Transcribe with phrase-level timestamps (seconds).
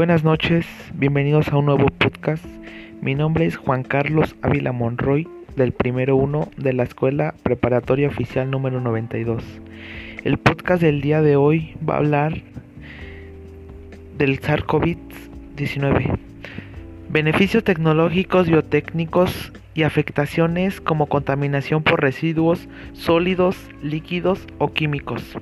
[0.00, 2.42] Buenas noches, bienvenidos a un nuevo podcast.
[3.02, 8.50] Mi nombre es Juan Carlos Ávila Monroy, del primero 1 de la Escuela Preparatoria Oficial
[8.50, 9.44] número 92.
[10.24, 12.40] El podcast del día de hoy va a hablar
[14.16, 16.18] del SARS-CoV-19,
[17.10, 25.36] beneficios tecnológicos, biotécnicos y afectaciones como contaminación por residuos sólidos, líquidos o químicos.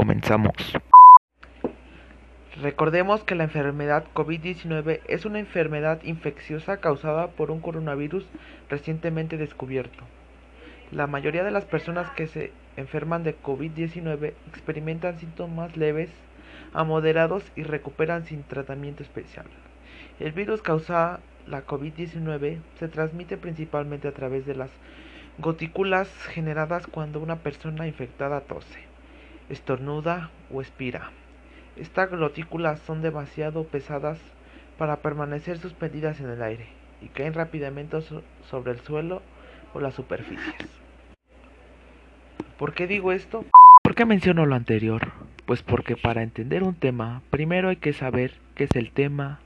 [0.00, 0.54] Comenzamos.
[2.62, 8.24] Recordemos que la enfermedad COVID-19 es una enfermedad infecciosa causada por un coronavirus
[8.70, 10.02] recientemente descubierto.
[10.90, 16.08] La mayoría de las personas que se enferman de COVID-19 experimentan síntomas leves
[16.72, 19.44] a moderados y recuperan sin tratamiento especial.
[20.18, 24.70] El virus causa la COVID-19 se transmite principalmente a través de las
[25.36, 28.89] gotículas generadas cuando una persona infectada tose
[29.50, 31.10] estornuda o expira.
[31.76, 34.18] Estas gotículas son demasiado pesadas
[34.78, 36.66] para permanecer suspendidas en el aire
[37.02, 37.98] y caen rápidamente
[38.48, 39.22] sobre el suelo
[39.74, 40.54] o las superficies.
[42.58, 43.44] ¿Por qué digo esto?
[43.82, 45.12] ¿Por qué menciono lo anterior?
[45.46, 49.40] Pues porque para entender un tema, primero hay que saber qué es el tema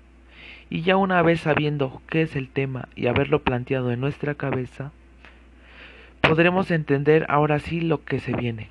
[0.69, 4.93] y ya una vez sabiendo qué es el tema y haberlo planteado en nuestra cabeza,
[6.21, 8.71] podremos entender ahora sí lo que se viene.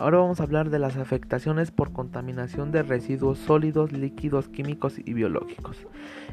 [0.00, 5.12] Ahora vamos a hablar de las afectaciones por contaminación de residuos sólidos, líquidos, químicos y
[5.12, 5.76] biológicos.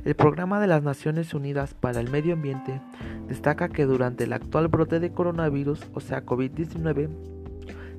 [0.06, 2.80] El Programa de las Naciones Unidas para el Medio Ambiente
[3.28, 7.10] destaca que durante el actual brote de coronavirus, o sea COVID-19,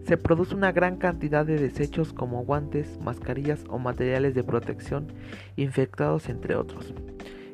[0.07, 5.13] se produce una gran cantidad de desechos como guantes, mascarillas o materiales de protección
[5.57, 6.95] infectados entre otros.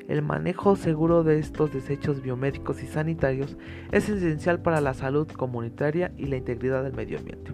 [0.07, 3.57] El manejo seguro de estos desechos biomédicos y sanitarios
[3.91, 7.53] es esencial para la salud comunitaria y la integridad del medio ambiente.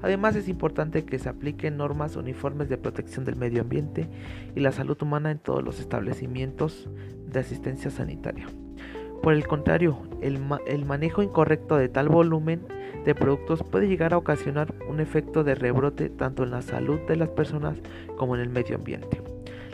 [0.00, 4.08] Además es importante que se apliquen normas uniformes de protección del medio ambiente
[4.54, 6.88] y la salud humana en todos los establecimientos
[7.26, 8.46] de asistencia sanitaria.
[9.22, 10.38] Por el contrario, el,
[10.84, 12.66] manejo incorrecto de tal volumen
[13.04, 17.16] de productos puede llegar a ocasionar un efecto de rebrote tanto en la salud de
[17.16, 17.78] las personas
[18.16, 19.20] como en el medio ambiente.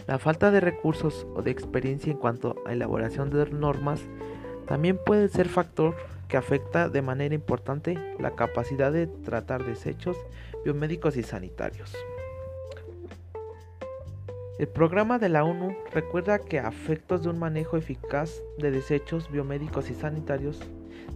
[0.07, 4.01] La falta de recursos o de experiencia en cuanto a elaboración de normas
[4.67, 5.95] también puede ser factor
[6.29, 10.17] que afecta de manera importante la capacidad de tratar desechos
[10.65, 11.95] biomédicos y sanitarios.
[14.59, 19.31] El programa de la ONU recuerda que a efectos de un manejo eficaz de desechos
[19.31, 20.61] biomédicos y sanitarios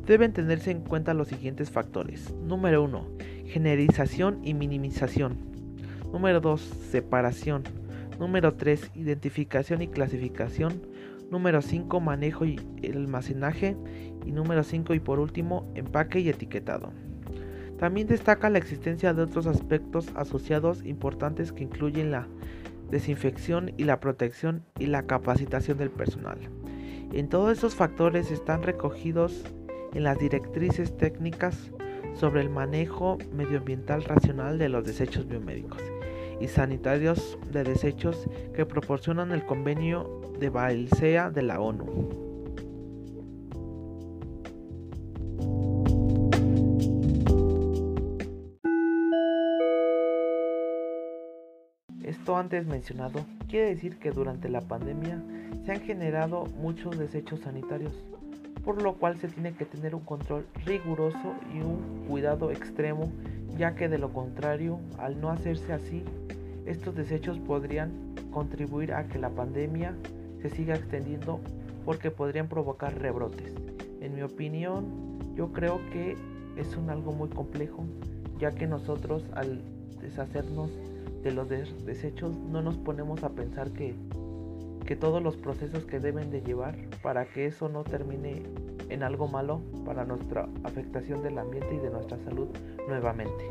[0.06, 2.34] deben tenerse en cuenta los siguientes factores.
[2.34, 3.06] Número 1.
[3.46, 5.38] Generalización y minimización.
[6.12, 6.60] Número 2.
[6.90, 7.62] Separación.
[8.18, 8.92] Número 3.
[8.94, 10.82] Identificación y clasificación.
[11.30, 12.00] Número 5.
[12.00, 13.76] Manejo y almacenaje.
[14.26, 16.92] Y número 5 y por último, empaque y etiquetado.
[17.78, 22.26] También destaca la existencia de otros aspectos asociados importantes que incluyen la
[22.90, 26.38] desinfección y la protección y la capacitación del personal.
[27.12, 29.44] En todos estos factores están recogidos
[29.94, 31.70] en las directrices técnicas
[32.14, 35.80] sobre el manejo medioambiental racional de los desechos biomédicos
[36.40, 42.28] y sanitarios de desechos que proporcionan el convenio de Balsea de la ONU.
[52.04, 55.22] Esto antes mencionado quiere decir que durante la pandemia
[55.64, 57.92] se han generado muchos desechos sanitarios,
[58.64, 63.10] por lo cual se tiene que tener un control riguroso y un cuidado extremo,
[63.56, 66.04] ya que de lo contrario, al no hacerse así,
[66.68, 67.90] estos desechos podrían
[68.30, 69.94] contribuir a que la pandemia
[70.42, 71.40] se siga extendiendo
[71.84, 73.54] porque podrían provocar rebrotes.
[74.00, 74.84] En mi opinión,
[75.34, 76.16] yo creo que
[76.56, 77.84] es un algo muy complejo,
[78.38, 79.62] ya que nosotros al
[80.00, 80.70] deshacernos
[81.22, 83.94] de los desechos no nos ponemos a pensar que,
[84.84, 88.42] que todos los procesos que deben de llevar para que eso no termine
[88.90, 92.48] en algo malo para nuestra afectación del ambiente y de nuestra salud
[92.86, 93.44] nuevamente.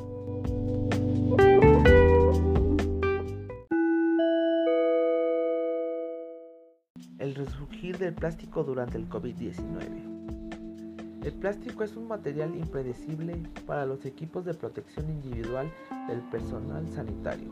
[7.38, 10.18] Resurgir del plástico durante el COVID-19.
[11.24, 15.72] El plástico es un material impredecible para los equipos de protección individual
[16.08, 17.50] del personal sanitario.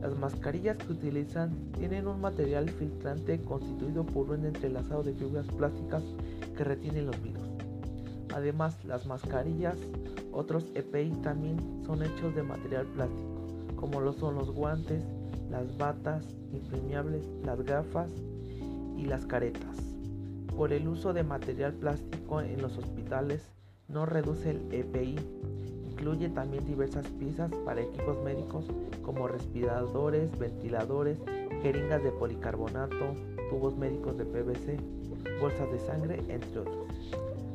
[0.00, 6.02] Las mascarillas que utilizan tienen un material filtrante constituido por un entrelazado de fibras plásticas
[6.56, 7.42] que retienen los virus.
[8.34, 9.76] Además, las mascarillas
[10.30, 15.02] Otros EPI también son hechos de material plástico, como lo son los guantes,
[15.50, 18.10] las batas impermeables, las gafas
[18.98, 19.78] y las caretas.
[20.56, 23.48] Por el uso de material plástico en los hospitales
[23.86, 25.16] no reduce el EPI,
[25.88, 28.66] incluye también diversas piezas para equipos médicos
[29.02, 31.18] como respiradores, ventiladores,
[31.62, 33.14] jeringas de policarbonato,
[33.50, 34.78] tubos médicos de PVC,
[35.40, 36.86] bolsas de sangre, entre otros.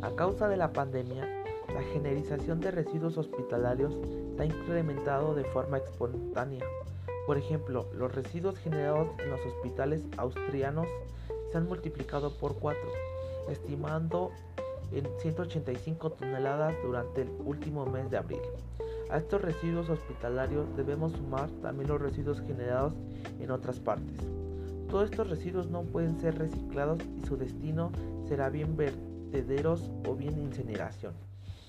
[0.01, 1.27] A causa de la pandemia,
[1.73, 3.93] la generización de residuos hospitalarios
[4.35, 6.65] se ha incrementado de forma espontánea.
[7.25, 10.87] Por ejemplo, los residuos generados en los hospitales austrianos
[11.53, 12.81] se han multiplicado por 4,
[13.47, 14.31] estimando
[14.91, 18.39] en 185 toneladas durante el último mes de abril.
[19.11, 22.93] A estos residuos hospitalarios debemos sumar también los residuos generados
[23.39, 24.17] en otras partes.
[24.89, 27.91] Todos estos residuos no pueden ser reciclados y su destino
[28.27, 31.13] será bien vertederos o bien incineración.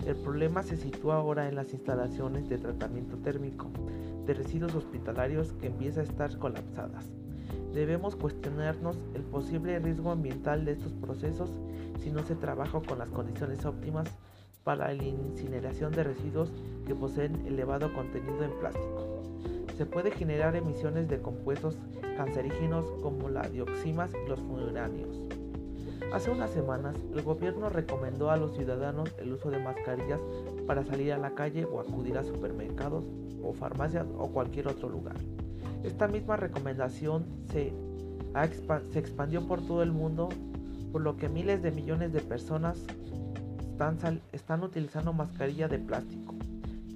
[0.06, 3.68] El problema se sitúa ahora en las instalaciones de tratamiento térmico
[4.24, 7.04] de residuos hospitalarios que empieza a estar colapsadas.
[7.72, 11.50] Debemos cuestionarnos el posible riesgo ambiental de estos procesos
[11.98, 14.08] si no se trabaja con las condiciones óptimas
[14.62, 16.50] para la incineración de residuos
[16.86, 19.22] que poseen elevado contenido en plástico.
[19.76, 21.76] Se puede generar emisiones de compuestos
[22.16, 25.24] cancerígenos como la dioxinas y los furanios.
[26.12, 30.20] Hace unas semanas, el gobierno recomendó a los ciudadanos el uso de mascarillas
[30.66, 33.04] para salir a la calle o acudir a supermercados
[33.42, 35.16] o farmacias o cualquier otro lugar.
[35.84, 37.72] Esta misma recomendación se,
[38.90, 40.30] se expandió por todo el mundo,
[40.90, 42.78] por lo que miles de millones de personas
[43.72, 46.34] están, están utilizando mascarilla de plástico,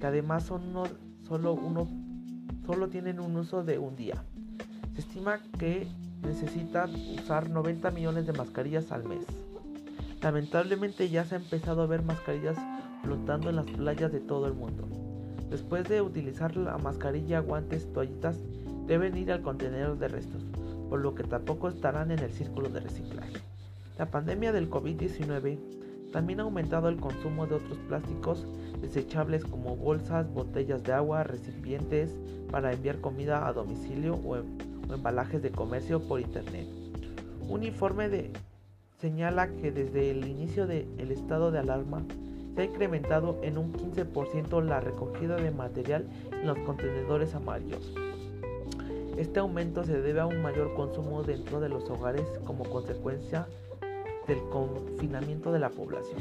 [0.00, 0.62] que además son
[1.23, 1.87] solo, uno,
[2.64, 4.25] solo tienen un uso de un día.
[4.94, 5.87] Se estima que
[6.23, 9.26] necesitan usar 90 millones de mascarillas al mes.
[10.23, 12.56] Lamentablemente ya se ha empezado a ver mascarillas
[13.02, 14.88] flotando en las playas de todo el mundo.
[15.50, 18.37] Después de utilizar la mascarilla, guantes, toallitas,
[18.88, 20.43] deben ir al contenedor de restos,
[20.88, 23.35] por lo que tampoco estarán en el círculo de reciclaje.
[23.99, 25.58] La pandemia del COVID-19
[26.11, 28.46] también ha aumentado el consumo de otros plásticos
[28.81, 32.17] desechables como bolsas, botellas de agua, recipientes
[32.50, 34.37] para enviar comida a domicilio o,
[34.90, 36.67] embalajes de comercio por internet.
[37.46, 38.31] Un informe de,
[38.99, 42.06] señala que desde el inicio del estado de alarma
[42.55, 47.93] se ha incrementado en un 15% la recogida de material en los contenedores amarillos.
[49.19, 53.49] Este aumento se debe a un mayor consumo dentro de los hogares como consecuencia
[54.29, 56.20] del confinamiento de la población.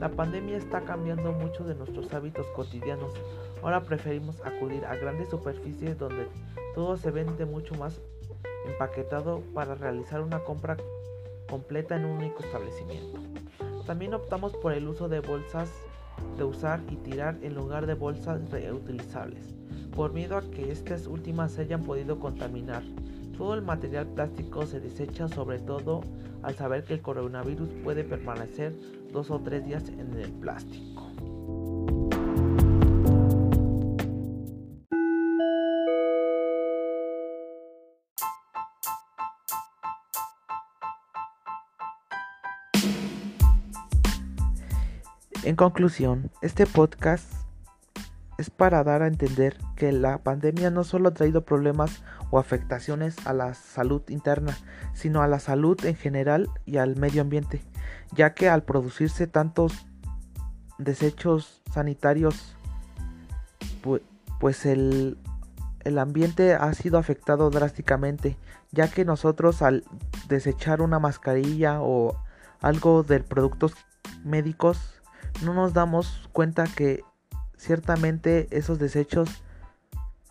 [0.00, 3.12] La pandemia está cambiando mucho de nuestros hábitos cotidianos.
[3.62, 6.26] Ahora preferimos acudir a grandes superficies donde
[6.74, 8.00] todo se vende mucho más
[8.66, 10.78] empaquetado para realizar una compra
[11.50, 13.20] completa en un único establecimiento.
[13.84, 15.70] También optamos por el uso de bolsas
[16.38, 19.54] de usar y tirar en lugar de bolsas reutilizables,
[19.94, 22.82] por miedo a que estas últimas se hayan podido contaminar.
[23.36, 26.02] Todo el material plástico se desecha sobre todo
[26.42, 28.74] al saber que el coronavirus puede permanecer
[29.12, 31.08] dos o tres días en el plástico.
[45.44, 47.32] En conclusión, este podcast
[48.38, 53.16] es para dar a entender que la pandemia no solo ha traído problemas o afectaciones
[53.26, 54.56] a la salud interna,
[54.94, 57.64] sino a la salud en general y al medio ambiente,
[58.12, 59.88] ya que al producirse tantos
[60.78, 62.54] desechos sanitarios,
[64.38, 65.18] pues el,
[65.80, 68.38] el ambiente ha sido afectado drásticamente,
[68.70, 69.82] ya que nosotros al
[70.28, 72.22] desechar una mascarilla o
[72.60, 73.74] algo de productos
[74.22, 75.02] médicos
[75.44, 77.02] no nos damos cuenta que
[77.56, 79.42] ciertamente esos desechos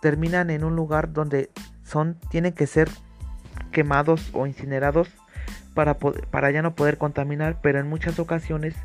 [0.02, 1.50] terminan en un lugar donde
[1.84, 2.90] son tienen que ser
[3.72, 5.10] quemados o incinerados
[5.74, 8.76] para, para ya no poder contaminar, pero en muchas ocasiones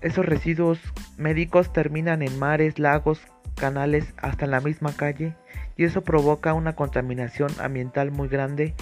[0.00, 0.78] esos residuos
[1.16, 3.20] médicos terminan en mares, lagos,
[3.56, 5.34] canales, hasta en la misma calle
[5.76, 8.74] y eso provoca una contaminación ambiental muy grande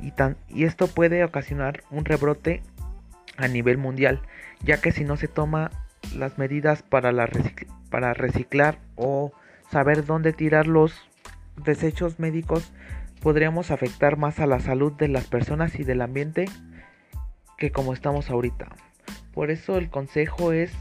[0.00, 2.62] y, tan, y esto puede ocasionar un rebrote
[3.36, 4.20] a nivel mundial,
[4.62, 5.70] ya que si no se toma
[6.14, 7.28] las medidas para, la
[7.90, 9.32] para reciclar o
[9.70, 11.08] saber dónde tirar los
[11.64, 12.72] desechos médicos,
[13.20, 16.46] podríamos afectar más a la salud de las personas y del ambiente
[17.56, 18.68] que como estamos ahorita.
[19.32, 20.72] Por eso el consejo es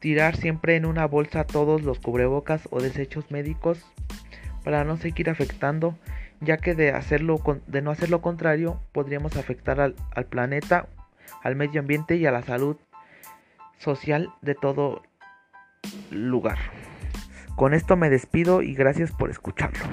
[0.00, 3.84] tirar siempre en una bolsa todos los cubrebocas o desechos médicos
[4.64, 5.96] para no seguir afectando,
[6.40, 10.88] ya que de, hacerlo, de no hacer lo contrario podríamos afectar al, al planeta,
[11.42, 12.76] al medio ambiente y a la salud
[13.78, 15.02] social de todo
[16.10, 16.58] lugar.
[17.60, 19.84] Con esto me despido y gracias por escucharlo.